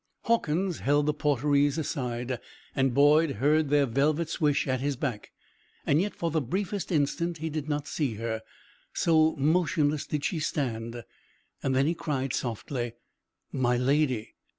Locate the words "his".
4.81-4.95